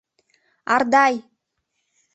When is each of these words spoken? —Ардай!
—Ардай! 0.75 1.15